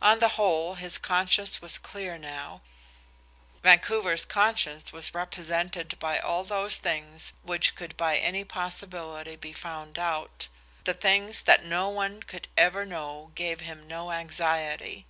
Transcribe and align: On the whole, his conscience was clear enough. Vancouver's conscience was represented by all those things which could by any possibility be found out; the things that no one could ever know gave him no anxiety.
On 0.00 0.20
the 0.20 0.28
whole, 0.38 0.76
his 0.76 0.98
conscience 0.98 1.60
was 1.60 1.78
clear 1.78 2.14
enough. 2.14 2.60
Vancouver's 3.64 4.24
conscience 4.24 4.92
was 4.92 5.12
represented 5.12 5.98
by 5.98 6.20
all 6.20 6.44
those 6.44 6.78
things 6.78 7.32
which 7.42 7.74
could 7.74 7.96
by 7.96 8.16
any 8.16 8.44
possibility 8.44 9.34
be 9.34 9.52
found 9.52 9.98
out; 9.98 10.46
the 10.84 10.94
things 10.94 11.42
that 11.42 11.64
no 11.64 11.88
one 11.88 12.22
could 12.22 12.46
ever 12.56 12.86
know 12.86 13.32
gave 13.34 13.62
him 13.62 13.88
no 13.88 14.12
anxiety. 14.12 15.06